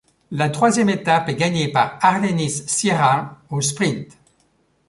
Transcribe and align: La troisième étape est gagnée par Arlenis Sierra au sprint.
La 0.31 0.49
troisième 0.49 0.89
étape 0.89 1.29
est 1.29 1.35
gagnée 1.35 1.71
par 1.71 1.99
Arlenis 2.01 2.49
Sierra 2.65 3.37
au 3.51 3.61
sprint. 3.61 4.17